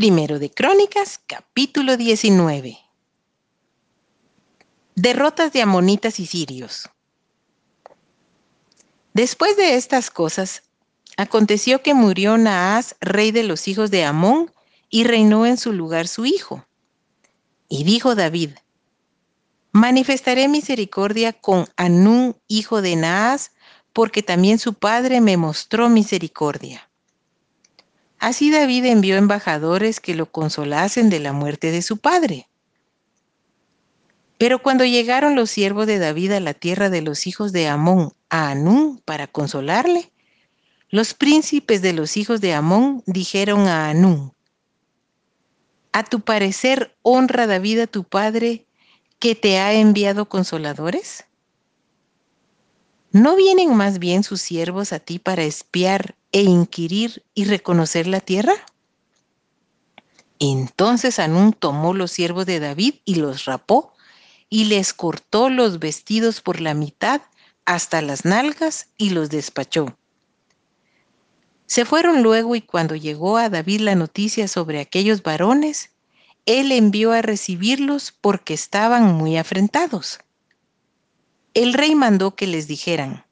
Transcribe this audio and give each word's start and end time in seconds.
Primero 0.00 0.38
de 0.38 0.50
Crónicas, 0.50 1.20
capítulo 1.26 1.98
19. 1.98 2.78
Derrotas 4.94 5.52
de 5.52 5.60
amonitas 5.60 6.18
y 6.20 6.24
sirios. 6.24 6.88
Después 9.12 9.58
de 9.58 9.74
estas 9.74 10.10
cosas, 10.10 10.62
aconteció 11.18 11.82
que 11.82 11.92
murió 11.92 12.38
Naas, 12.38 12.96
rey 13.02 13.30
de 13.30 13.42
los 13.42 13.68
hijos 13.68 13.90
de 13.90 14.06
Amón, 14.06 14.50
y 14.88 15.04
reinó 15.04 15.44
en 15.44 15.58
su 15.58 15.74
lugar 15.74 16.08
su 16.08 16.24
hijo. 16.24 16.64
Y 17.68 17.84
dijo 17.84 18.14
David, 18.14 18.52
manifestaré 19.70 20.48
misericordia 20.48 21.34
con 21.34 21.68
Anún, 21.76 22.38
hijo 22.48 22.80
de 22.80 22.96
Naas, 22.96 23.52
porque 23.92 24.22
también 24.22 24.58
su 24.58 24.72
padre 24.72 25.20
me 25.20 25.36
mostró 25.36 25.90
misericordia. 25.90 26.89
Así 28.20 28.50
David 28.50 28.84
envió 28.84 29.16
embajadores 29.16 29.98
que 29.98 30.14
lo 30.14 30.30
consolasen 30.30 31.08
de 31.08 31.20
la 31.20 31.32
muerte 31.32 31.72
de 31.72 31.80
su 31.80 31.96
padre. 31.96 32.46
Pero 34.36 34.62
cuando 34.62 34.84
llegaron 34.84 35.34
los 35.34 35.50
siervos 35.50 35.86
de 35.86 35.98
David 35.98 36.32
a 36.32 36.40
la 36.40 36.52
tierra 36.52 36.90
de 36.90 37.00
los 37.00 37.26
hijos 37.26 37.50
de 37.52 37.66
Amón, 37.66 38.12
a 38.28 38.50
Anún, 38.50 39.00
para 39.06 39.26
consolarle, 39.26 40.12
los 40.90 41.14
príncipes 41.14 41.80
de 41.80 41.94
los 41.94 42.18
hijos 42.18 42.42
de 42.42 42.52
Amón 42.52 43.02
dijeron 43.06 43.66
a 43.68 43.88
Anún, 43.88 44.34
¿A 45.92 46.04
tu 46.04 46.20
parecer 46.20 46.94
honra 47.00 47.46
David 47.46 47.80
a 47.80 47.86
tu 47.86 48.04
padre 48.04 48.66
que 49.18 49.34
te 49.34 49.58
ha 49.58 49.72
enviado 49.72 50.28
consoladores? 50.28 51.24
¿No 53.12 53.34
vienen 53.34 53.74
más 53.74 53.98
bien 53.98 54.22
sus 54.24 54.42
siervos 54.42 54.92
a 54.92 55.00
ti 55.00 55.18
para 55.18 55.42
espiar 55.42 56.16
e 56.32 56.42
inquirir 56.42 57.24
y 57.34 57.44
reconocer 57.44 58.06
la 58.06 58.20
tierra? 58.20 58.54
Entonces 60.38 61.18
Anún 61.18 61.52
tomó 61.52 61.92
los 61.94 62.12
siervos 62.12 62.46
de 62.46 62.60
David 62.60 62.94
y 63.04 63.16
los 63.16 63.44
rapó 63.44 63.92
y 64.48 64.64
les 64.64 64.92
cortó 64.94 65.50
los 65.50 65.78
vestidos 65.78 66.40
por 66.40 66.60
la 66.60 66.74
mitad 66.74 67.22
hasta 67.64 68.02
las 68.02 68.24
nalgas 68.24 68.88
y 68.96 69.10
los 69.10 69.30
despachó. 69.30 69.96
Se 71.66 71.84
fueron 71.84 72.22
luego 72.22 72.56
y 72.56 72.62
cuando 72.62 72.96
llegó 72.96 73.36
a 73.36 73.48
David 73.48 73.82
la 73.82 73.94
noticia 73.94 74.48
sobre 74.48 74.80
aquellos 74.80 75.22
varones, 75.22 75.90
él 76.46 76.72
envió 76.72 77.12
a 77.12 77.22
recibirlos 77.22 78.12
porque 78.20 78.54
estaban 78.54 79.14
muy 79.14 79.36
afrentados. 79.36 80.18
El 81.54 81.74
rey 81.74 81.94
mandó 81.94 82.34
que 82.34 82.48
les 82.48 82.66
dijeran, 82.66 83.24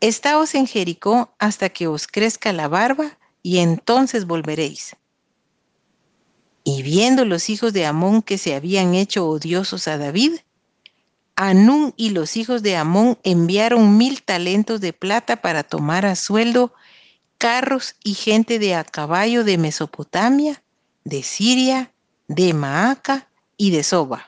Estáos 0.00 0.54
en 0.54 0.66
Jericó 0.66 1.34
hasta 1.38 1.68
que 1.68 1.88
os 1.88 2.06
crezca 2.06 2.52
la 2.52 2.68
barba, 2.68 3.18
y 3.42 3.58
entonces 3.58 4.26
volveréis. 4.26 4.96
Y 6.64 6.82
viendo 6.82 7.24
los 7.24 7.48
hijos 7.48 7.72
de 7.72 7.86
Amón 7.86 8.22
que 8.22 8.36
se 8.36 8.54
habían 8.54 8.94
hecho 8.94 9.26
odiosos 9.26 9.88
a 9.88 9.96
David, 9.96 10.40
Anún 11.40 11.94
y 11.96 12.10
los 12.10 12.36
hijos 12.36 12.64
de 12.64 12.76
Amón 12.76 13.16
enviaron 13.22 13.96
mil 13.96 14.22
talentos 14.22 14.80
de 14.80 14.92
plata 14.92 15.36
para 15.40 15.62
tomar 15.62 16.04
a 16.04 16.16
sueldo 16.16 16.74
carros 17.38 17.94
y 18.02 18.14
gente 18.14 18.58
de 18.58 18.74
a 18.74 18.82
caballo 18.82 19.44
de 19.44 19.56
Mesopotamia, 19.56 20.62
de 21.04 21.22
Siria, 21.22 21.92
de 22.26 22.54
Maaca 22.54 23.28
y 23.56 23.70
de 23.70 23.84
Soba. 23.84 24.26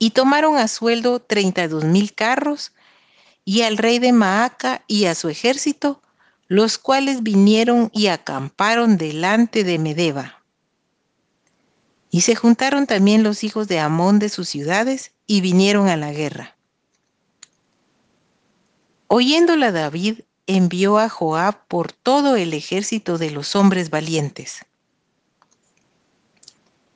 Y 0.00 0.10
tomaron 0.10 0.56
a 0.56 0.66
sueldo 0.66 1.20
treinta 1.20 1.62
y 1.62 1.68
dos 1.68 1.84
mil 1.84 2.12
carros 2.12 2.72
y 3.48 3.62
al 3.62 3.78
rey 3.78 4.00
de 4.00 4.12
Maaca 4.12 4.82
y 4.88 5.04
a 5.04 5.14
su 5.14 5.28
ejército, 5.28 6.02
los 6.48 6.78
cuales 6.78 7.22
vinieron 7.22 7.90
y 7.94 8.08
acamparon 8.08 8.98
delante 8.98 9.62
de 9.62 9.78
Medeba. 9.78 10.42
Y 12.10 12.22
se 12.22 12.34
juntaron 12.34 12.86
también 12.86 13.22
los 13.22 13.44
hijos 13.44 13.68
de 13.68 13.78
Amón 13.78 14.18
de 14.18 14.30
sus 14.30 14.48
ciudades 14.48 15.12
y 15.28 15.42
vinieron 15.42 15.88
a 15.88 15.96
la 15.96 16.12
guerra. 16.12 16.56
Oyéndola 19.06 19.70
David, 19.70 20.22
envió 20.48 20.98
a 20.98 21.08
Joab 21.08 21.66
por 21.68 21.92
todo 21.92 22.34
el 22.34 22.52
ejército 22.52 23.16
de 23.16 23.30
los 23.30 23.54
hombres 23.54 23.90
valientes. 23.90 24.66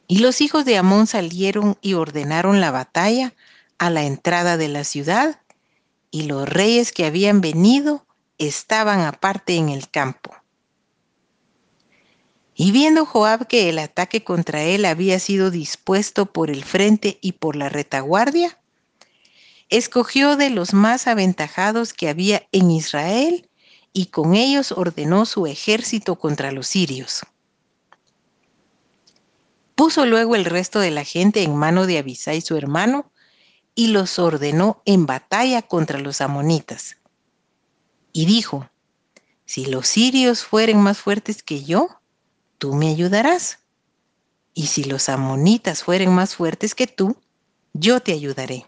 Y 0.09 0.19
los 0.19 0.41
hijos 0.41 0.65
de 0.65 0.79
Amón 0.79 1.07
salieron 1.07 1.79
y 1.81 1.95
ordenaron 1.95 2.61
la 2.61 2.73
batalla 2.73 3.35
a 3.79 3.89
la 3.89 4.03
entrada 4.03 4.57
de 4.57 4.69
la 4.69 4.83
ciudad 4.83 5.39
y 6.11 6.25
los 6.25 6.49
reyes 6.49 6.93
que 6.93 7.05
habían 7.07 7.41
venido 7.41 8.07
estaban 8.39 9.01
aparte 9.01 9.57
en 9.57 9.69
el 9.69 9.89
campo. 9.89 10.35
Y 12.55 12.73
viendo 12.73 13.07
Joab 13.07 13.47
que 13.47 13.69
el 13.69 13.79
ataque 13.79 14.23
contra 14.23 14.63
él 14.63 14.85
había 14.85 15.19
sido 15.19 15.51
dispuesto 15.51 16.27
por 16.27 16.51
el 16.51 16.65
frente 16.65 17.19
y 17.23 17.33
por 17.33 17.57
la 17.57 17.69
retaguardia, 17.69 18.59
escogió 19.71 20.37
de 20.37 20.51
los 20.51 20.75
más 20.75 21.07
aventajados 21.07 21.95
que 21.95 22.09
había 22.09 22.47
en 22.53 22.71
Israel 22.71 23.49
y 23.93 24.07
con 24.07 24.35
ellos 24.35 24.73
ordenó 24.73 25.25
su 25.27 25.47
ejército 25.47 26.17
contra 26.17 26.53
los 26.53 26.67
sirios. 26.67 27.23
Puso 29.75 30.05
luego 30.05 30.37
el 30.37 30.45
resto 30.45 30.81
de 30.81 30.91
la 30.91 31.05
gente 31.05 31.43
en 31.43 31.57
mano 31.57 31.87
de 31.87 31.99
Abisai 31.99 32.43
su 32.43 32.57
hermano, 32.57 33.11
y 33.75 33.89
los 33.89 34.19
ordenó 34.19 34.83
en 34.85 35.07
batalla 35.07 35.63
contra 35.63 35.99
los 35.99 36.21
amonitas. 36.21 36.97
Y 38.13 38.27
dijo, 38.27 38.69
si 39.45 39.67
los 39.67 39.89
sirios 39.89 40.45
fueren 40.45 40.81
más 40.81 40.99
fuertes 40.99 41.43
que 41.43 41.65
yo, 41.65 41.89
tú 42.59 42.75
me 42.75 42.89
ayudarás. 42.89 43.59
Y 44.55 44.67
si 44.67 44.85
los 44.85 45.09
amonitas 45.09 45.83
fueren 45.83 46.13
más 46.13 46.37
fuertes 46.37 46.75
que 46.75 46.87
tú, 46.87 47.17
yo 47.73 48.01
te 48.01 48.13
ayudaré. 48.13 48.67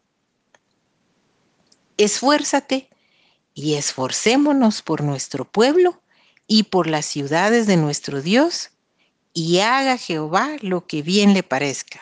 Esfuérzate 1.97 2.89
y 3.55 3.75
esforcémonos 3.75 4.83
por 4.83 5.03
nuestro 5.03 5.45
pueblo 5.45 6.01
y 6.47 6.65
por 6.65 6.87
las 6.87 7.07
ciudades 7.07 7.67
de 7.67 7.77
nuestro 7.77 8.23
Dios, 8.23 8.71
y 9.33 9.61
haga 9.61 9.97
Jehová 9.97 10.57
lo 10.61 10.87
que 10.87 11.03
bien 11.03 11.33
le 11.33 11.43
parezca. 11.43 12.01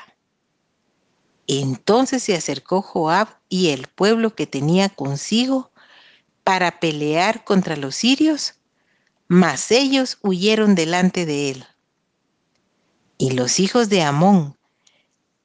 Entonces 1.53 2.22
se 2.22 2.37
acercó 2.37 2.81
Joab 2.81 3.27
y 3.49 3.71
el 3.71 3.88
pueblo 3.88 4.37
que 4.37 4.47
tenía 4.47 4.88
consigo 4.88 5.72
para 6.44 6.78
pelear 6.78 7.43
contra 7.43 7.75
los 7.77 7.97
sirios, 7.97 8.55
mas 9.27 9.72
ellos 9.72 10.19
huyeron 10.22 10.77
delante 10.77 11.27
de 11.27 11.50
él. 11.50 11.66
Y 13.19 13.33
los 13.33 13.59
hijos 13.59 13.89
de 13.89 14.03
Amón, 14.03 14.59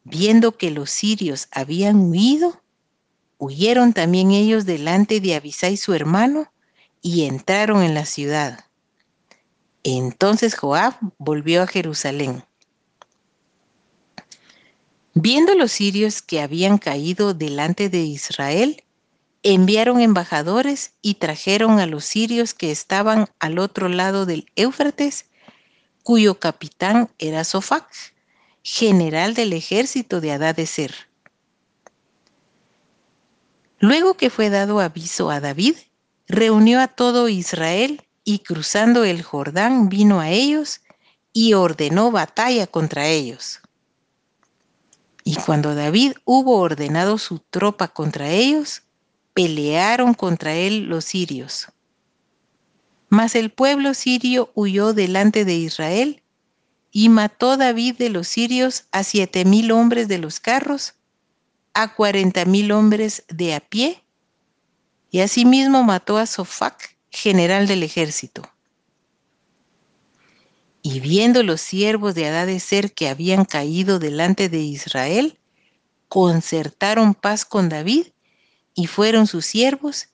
viendo 0.03 0.55
que 0.55 0.69
los 0.69 0.91
sirios 0.91 1.47
habían 1.49 2.11
huido, 2.11 2.61
huyeron 3.39 3.91
también 3.91 4.29
ellos 4.29 4.67
delante 4.67 5.19
de 5.19 5.33
Abisai 5.33 5.75
su 5.75 5.95
hermano 5.95 6.53
y 7.01 7.25
entraron 7.25 7.81
en 7.81 7.95
la 7.95 8.05
ciudad. 8.05 8.65
Entonces 9.81 10.55
Joab 10.55 10.99
volvió 11.17 11.63
a 11.63 11.67
Jerusalén. 11.67 12.43
Viendo 15.17 15.55
los 15.55 15.71
sirios 15.71 16.21
que 16.21 16.41
habían 16.41 16.77
caído 16.77 17.33
delante 17.33 17.87
de 17.87 17.99
Israel, 17.99 18.83
enviaron 19.43 20.01
embajadores 20.01 20.91
y 21.01 21.13
trajeron 21.13 21.79
a 21.79 21.85
los 21.85 22.03
sirios 22.03 22.53
que 22.53 22.69
estaban 22.69 23.29
al 23.39 23.57
otro 23.59 23.87
lado 23.87 24.25
del 24.25 24.51
Éufrates, 24.57 25.27
cuyo 26.03 26.37
capitán 26.37 27.09
era 27.17 27.45
Sofac, 27.45 27.87
general 28.61 29.35
del 29.35 29.53
ejército 29.53 30.19
de 30.19 30.33
Adadecer. 30.33 30.93
Luego 33.79 34.15
que 34.17 34.29
fue 34.29 34.49
dado 34.49 34.81
aviso 34.81 35.31
a 35.31 35.39
David, 35.39 35.77
reunió 36.27 36.81
a 36.81 36.89
todo 36.89 37.29
Israel 37.29 38.01
y 38.25 38.39
cruzando 38.39 39.05
el 39.05 39.23
Jordán 39.23 39.87
vino 39.87 40.19
a 40.19 40.29
ellos 40.29 40.81
y 41.31 41.53
ordenó 41.53 42.11
batalla 42.11 42.67
contra 42.67 43.07
ellos. 43.07 43.61
Y 45.27 45.35
cuando 45.37 45.73
David 45.73 46.13
hubo 46.23 46.59
ordenado 46.59 47.17
su 47.17 47.39
tropa 47.39 47.87
contra 47.87 48.29
ellos, 48.29 48.83
pelearon 49.33 50.13
contra 50.13 50.53
él 50.53 50.83
los 50.85 51.03
sirios. 51.03 51.67
Mas 53.09 53.33
el 53.33 53.49
pueblo 53.49 53.95
sirio 53.95 54.51
huyó 54.53 54.93
delante 54.93 55.43
de 55.43 55.55
Israel 55.55 56.21
y 56.91 57.09
mató 57.09 57.57
David 57.57 57.95
de 57.97 58.09
los 58.09 58.27
sirios 58.27 58.85
a 58.91 59.03
siete 59.03 59.45
mil 59.45 59.71
hombres 59.71 60.07
de 60.07 60.19
los 60.19 60.39
carros, 60.39 60.93
a 61.73 61.95
cuarenta 61.95 62.45
mil 62.45 62.71
hombres 62.71 63.25
de 63.27 63.55
a 63.55 63.59
pie, 63.61 64.03
y 65.09 65.21
asimismo 65.21 65.83
mató 65.83 66.17
a 66.17 66.27
Sofac, 66.27 66.97
general 67.09 67.65
del 67.65 67.81
ejército. 67.81 68.43
Y 70.87 70.99
viendo 70.99 71.41
los 71.41 71.61
siervos 71.61 72.13
de 72.13 72.59
ser 72.59 72.93
que 72.93 73.09
habían 73.09 73.43
caído 73.43 73.97
delante 73.97 74.49
de 74.49 74.59
Israel, 74.59 75.39
concertaron 76.09 77.15
paz 77.15 77.43
con 77.43 77.69
David 77.69 78.09
y 78.75 78.85
fueron 78.85 79.25
sus 79.25 79.47
siervos, 79.47 80.09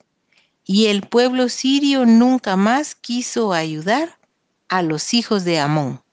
y 0.63 0.85
el 0.85 1.01
pueblo 1.01 1.50
sirio 1.50 2.06
nunca 2.06 2.56
más 2.56 2.95
quiso 2.95 3.51
ayudar 3.51 4.18
a 4.69 4.81
los 4.81 5.13
hijos 5.13 5.44
de 5.44 5.59
Amón. 5.59 6.01